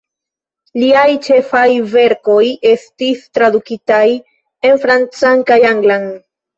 Liaj 0.83 1.11
ĉefaj 1.27 1.65
verkoj 1.93 2.39
estis 2.73 3.23
tradukitaj 3.39 4.03
en 4.73 4.85
francan 4.89 5.49
kaj 5.55 5.65
anglan. 5.75 6.15